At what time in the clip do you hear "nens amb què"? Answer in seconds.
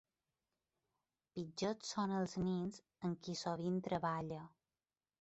2.49-3.39